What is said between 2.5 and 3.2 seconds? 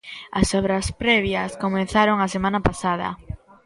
pasada.